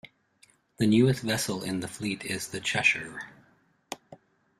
[0.77, 3.21] The newest vessel in the fleet is the "Cheshire".